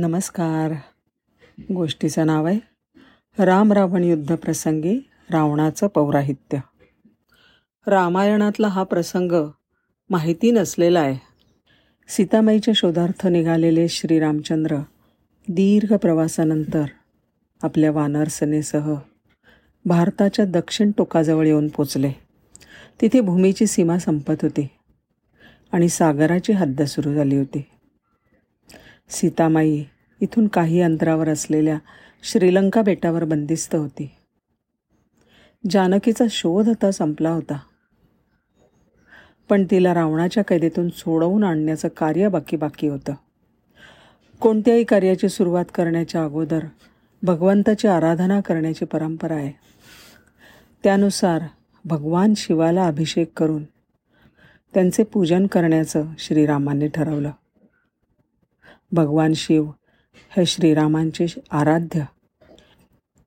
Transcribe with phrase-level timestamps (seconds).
[0.00, 0.72] नमस्कार.
[1.74, 2.58] गोष्टीचं नाव आहे
[3.44, 4.98] राम रावण युद्धप्रसंगी
[5.30, 6.58] रावणाचं पौराहित्य.
[7.86, 9.32] रामायणातला हा प्रसंग
[10.10, 11.18] माहिती नसलेला आहे.
[12.08, 14.76] सीतामाईच्या शोधार्थ निघालेले श्रीरामचंद्र
[15.48, 16.84] दीर्घ प्रवासानंतर
[17.62, 18.94] आपल्या वानरसनेसह
[19.84, 22.12] भारताच्या दक्षिण टोकाजवळ येऊन पोचले.
[23.00, 24.68] तिथे भूमीची सीमा संपत होती
[25.72, 27.64] आणि सागराची हद्द सुरू झाली होती.
[29.10, 29.84] सीतामाई
[30.20, 31.78] इथून काही अंतरावर असलेल्या
[32.22, 34.10] श्रीलंका बेटावर बंदिस्त होती.
[35.70, 37.58] जानकीचा शोध आता संपला होता.
[39.48, 43.14] पण तिला रावणाच्या कैदेतून सोडवून आणण्याचं कार्य बाकी बाकी होतं.
[44.40, 46.64] कोणत्याही कार्याची सुरुवात करण्याच्या अगोदर
[47.22, 49.52] भगवंताची आराधना करण्याची परंपरा आहे.
[50.84, 51.42] त्यानुसार
[51.84, 53.64] भगवान शिवाला अभिषेक करून
[54.74, 57.30] त्यांचे पूजन करण्याचं श्रीरामांनी ठरवलं.
[58.92, 59.70] भगवान शिव
[60.36, 62.02] हे श्रीरामांचे आराध्य.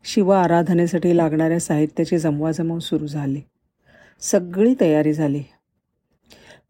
[0.03, 3.41] शिव आराधनेसाठी लागणाऱ्या साहित्याची जमवाजमव सुरू झाली.
[4.21, 5.43] सगळी तयारी झाली.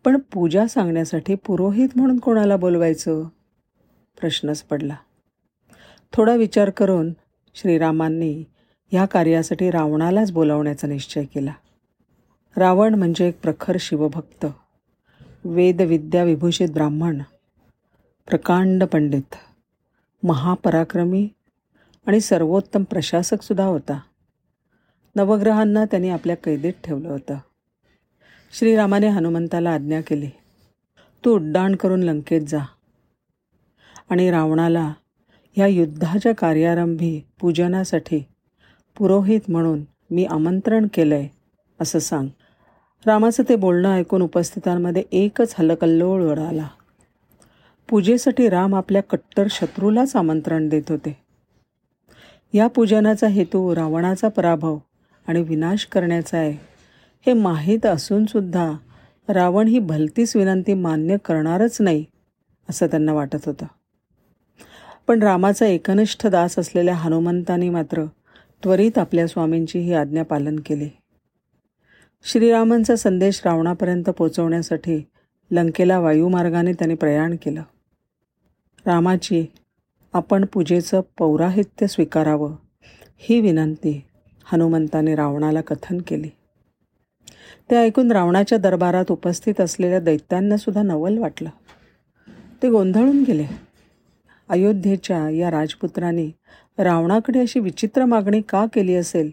[0.06, 3.24] पण पूजा सांगण्यासाठी पुरोहित म्हणून कोणाला बोलवायचं?
[4.20, 4.96] प्रश्नच पडला.
[6.14, 7.14] थोडा विचार करून
[7.56, 8.44] श्रीरामांनी
[8.92, 11.54] ह्या कार्यासाठी रावणालाच बोलावण्याचा निश्चय केला.
[12.58, 14.46] रावण म्हणजे एक प्रखर शिवभक्त.
[15.46, 17.22] वेदविद्या विभूषित ब्राह्मण.
[18.28, 19.36] प्रकांड पंडित
[20.24, 21.28] महापराक्रमी
[22.06, 24.00] आणि सर्वोत्तम प्रशासकसुद्धा होता.
[25.16, 27.38] नवग्रहांना त्यांनी आपल्या कैदेत ठेवलं होतं.
[28.54, 30.30] श्रीरामाने हनुमंताला आज्ञा केली
[31.26, 32.60] तू उड्डाण करून लंकेत जा
[34.10, 34.94] आणि रावणाला
[35.56, 38.24] ह्या युद्धाच्या कार्यारंभी पूजनासाठी
[38.98, 41.30] पुरोहित म्हणून मी आमंत्रण केलं आहे
[41.82, 42.28] असं सांग.
[43.06, 46.68] रामाचं ते बोलणं ऐकून उपस्थितांमध्ये एकच हलकल्लोळ उडाला.
[47.90, 51.18] पूजेसाठी राम आपल्या कट्टर शत्रूलाच आमंत्रण देत होते.
[52.54, 54.78] या पूजनाचा हेतू रावणाचा पराभव
[55.28, 56.52] आणि विनाश करण्याचा आहे.
[57.26, 58.74] हे माहीत असूनसुद्धा
[59.30, 62.06] रावण ही भलतीच विनंती मान्य करणारच नाही
[62.70, 63.66] असं त्यांना वाटत होतं.
[65.08, 68.06] पण रामाचा एकनिष्ठ दास असलेल्या हनुमंतानी मात्र
[68.64, 70.90] त्वरित आपल्या स्वामींची ही आज्ञा पालन केली.
[72.24, 75.06] श्रीरामांचा संदेश रावणापर्यंत पोचवण्यासाठी
[75.52, 77.64] लंकेला वायुमार्गाने त्यांनी प्रयाण केलं.
[78.86, 79.46] रामाची
[80.14, 82.56] आपण पूजेचं पौराहित्य स्वीकारावं
[83.18, 84.06] ही विनंती
[84.46, 86.30] हनुमंताने रावणाला कथन केली.
[87.72, 91.50] ते ऐकून रावणाच्या दरबारात उपस्थित असलेल्या दैत्यांनासुद्धा नवल वाटलं.
[92.64, 93.46] ते गोंधळून गेले.
[94.50, 96.32] अयोध्येच्या या राजपुत्रांनी
[96.78, 99.32] रावणाकडे अशी विचित्र मागणी का केली असेल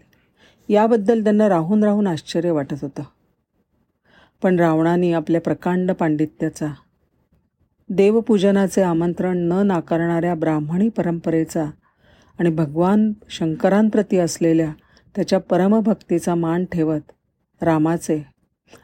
[0.69, 3.03] याबद्दल त्यांना राहून राहून आश्चर्य वाटत होतं.
[4.43, 6.67] पण रावणाने आपल्या प्रकांड पांडित्याचा
[7.89, 11.65] देवपूजनाचे आमंत्रण न नाकारणाऱ्या ब्राह्मणी परंपरेचा
[12.39, 14.71] आणि भगवान शंकरांप्रती असलेल्या
[15.15, 17.11] त्याच्या परमभक्तीचा मान ठेवत
[17.61, 18.25] रामाचे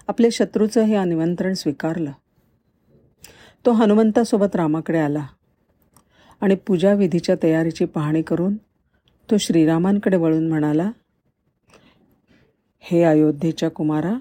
[0.08, 2.12] आपले शत्रूचं हे निमंत्रण स्वीकारलं.
[3.66, 5.26] तो हनुमंतासोबत रामाकडे आला
[6.42, 8.56] आणि पूजाविधीच्या तयारीची पाहणी करून
[9.32, 10.92] तो श्रीरामांकडे वळून म्हणाला
[12.80, 14.14] हे अयोध्येच्या कुमारा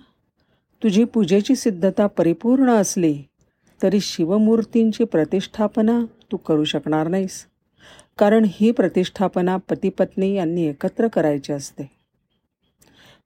[0.83, 3.23] तुझी पूजेची सिद्धता परिपूर्ण असली
[3.85, 7.47] तरी शिवमूर्तींची प्रतिष्ठापना तू करू शकणार नाहीस.
[8.19, 11.91] कारण ही प्रतिष्ठापना पतीपत्नी यांनी एकत्र करायची असते.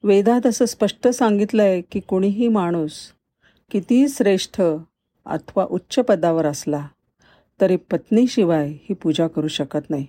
[0.02, 2.92] वेदात असं स्पष्ट सांगितलं आहे की कोणीही माणूस
[3.70, 4.60] किती श्रेष्ठ
[5.26, 6.86] अथवा उच्च पदावर असला
[7.60, 10.06] तरी पत्नीशिवाय ही पूजा करू शकत नाही.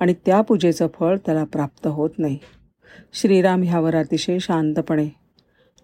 [0.00, 2.38] आणि त्या पूजेचं फळ त्याला प्राप्त होत नाही.
[3.12, 5.08] श्रीराम ह्यावर अतिशय शांतपणे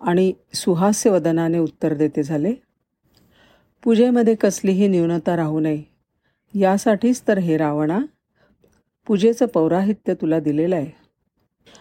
[0.01, 2.53] आणि सुहास्यवदनाने उत्तर देते झाले
[3.87, 5.83] पूजेमध्ये कसलीही न्यूनता राहू नये.
[6.55, 7.99] यासाठीच तर हे रावणा
[9.07, 10.91] पूजेचं पौराहित्य तुला दिलेलं आहे.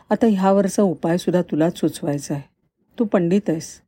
[0.09, 2.43] आता ह्यावरचा उपायसुद्धा तुलाच सुचवायचा आहे.
[2.99, 3.81] तू पंडित आहेस.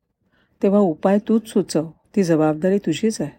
[0.64, 1.92] तेव्हा उपाय तूच सुचव.
[2.16, 3.32] ती जबाबदारी तुझीच आहे.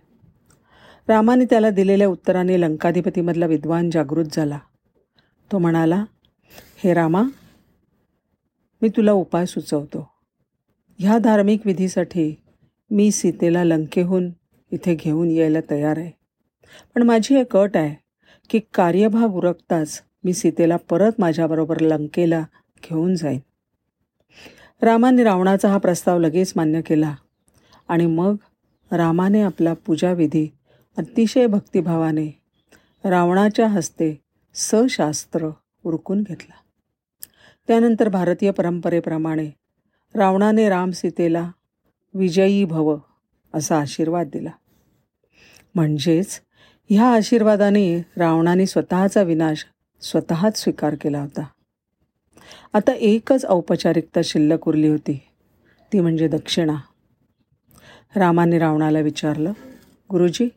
[1.09, 4.59] रामाने त्याला दिलेल्या उत्तराने लंकाधिपतीमधला विद्वान जागृत झाला.
[5.53, 6.05] तो म्हणाला
[6.77, 7.23] हे रामा
[8.83, 10.11] मी तुला उपाय सुचवतो.
[10.99, 12.35] ह्या धार्मिक विधीसाठी
[12.91, 14.31] मी सीतेला लंकेहून
[14.73, 16.11] इथे घेऊन यायला तयार आहे.
[16.95, 17.95] पण माझी एक अट आहे
[18.51, 22.45] की कार्यभाग उरकताच मी सीतेला परत माझ्याबरोबर लंकेला
[22.83, 23.39] घेऊन जाईन.
[24.83, 27.15] रामाने रावणाचा हा प्रस्ताव लगेच मान्य केला
[27.89, 28.37] आणि मग
[28.93, 30.49] रामाने आपला पूजाविधी
[30.97, 32.41] अतिशय भक्तिभावाने
[33.05, 34.21] रावणाच्या हस्ते
[34.55, 35.49] सशास्त्र
[35.85, 36.55] उरकून घेतला.
[37.69, 39.51] त्यानंतर भारतीय परंपरेप्रमाणे
[40.15, 41.51] रावणाने राम सीतेला
[42.15, 42.97] विजयी भव
[43.55, 44.51] असा आशीर्वाद दिला.
[45.75, 46.41] म्हणजेच
[46.91, 49.67] ह्या आशीर्वादाने रावणाने स्वतःचा विनाश
[50.01, 51.47] स्वतःच स्वीकार केला होता.
[52.73, 55.21] आता एकच औपचारिकता शिल्लक उरली होती.
[55.93, 56.75] ती म्हणजे दक्षिणा.
[58.17, 59.53] रामाने रावणाला विचारलं
[60.11, 60.49] गुरुजी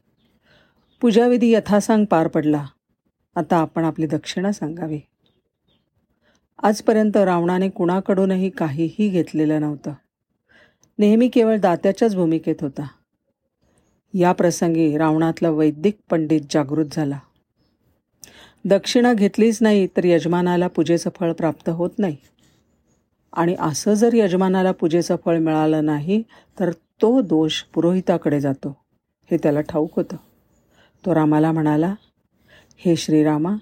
[1.01, 2.65] पूजाविधी यथासांग पार पडला.
[3.35, 4.99] आता आपण आपली दक्षिणा सांगावी.
[6.63, 9.93] आजपर्यंत रावणाने कुणाकडूनही काहीही घेतलेलं नव्हतं.
[10.99, 12.87] नेहमी केवळ दात्याच्याच भूमिकेत होता.
[14.13, 17.19] या प्रसंगी रावणातला वैदिक पंडित जागृत झाला.
[18.65, 22.17] दक्षिणा घेतलीच नाही तर यजमानाला पूजेचं फळ प्राप्त होत नाही.
[23.33, 26.23] आणि असं जर यजमानाला पूजेचं फळ मिळालं नाही
[26.59, 28.77] तर तो दोष पुरोहिताकडे जातो
[29.31, 30.15] हे त्याला ठाऊक होतं.
[31.05, 31.95] तो रामाला म्हणाला
[32.77, 33.55] हे श्रीरामा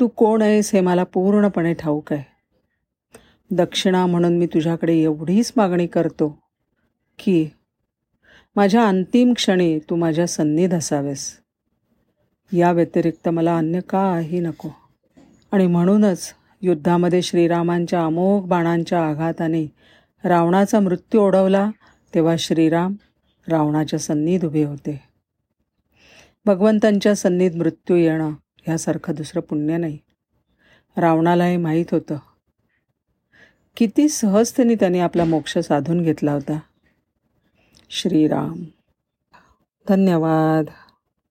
[0.00, 2.29] तू कोण आहेस हे मला पूर्णपणे ठाऊक आहे.
[3.50, 6.38] दक्षिणा म्हणून मी तुझ्याकडे एवढीच मागणी करतो
[7.18, 7.48] की
[8.56, 11.40] माझ्या अंतिम क्षणी तू माझ्या सन्नीध असावेस.
[12.52, 14.68] या व्यतिरिक्त मला अन्य काही नको.
[15.52, 19.72] आणि म्हणूनच युद्धामध्ये श्रीरामांच्या अमोघ बाणांच्या आघाताने
[20.24, 21.70] रावणाचा मृत्यू ओढवला
[22.14, 22.94] तेव्हा श्रीराम
[23.48, 25.02] रावणाच्या सन्नीत उभे होते.
[26.46, 28.30] भगवंतांच्या सन्नीत मृत्यू येणं
[28.66, 29.98] ह्यासारखं दुसरं पुण्य नाही.
[30.96, 32.16] रावणालाही माहीत होतं.
[33.80, 36.58] किती सहजतेने त्याने आपला मोक्ष साधून घेतला होता.
[37.90, 38.64] श्रीराम.
[39.88, 40.89] धन्यवाद.